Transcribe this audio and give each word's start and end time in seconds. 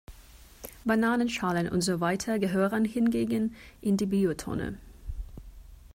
Bananenschalen 0.83 1.69
und 1.69 1.81
so 1.81 1.99
weiter 1.99 2.39
gehören 2.39 2.85
hingegen 2.85 3.55
in 3.81 3.97
die 3.97 4.07
Biotonne. 4.07 4.79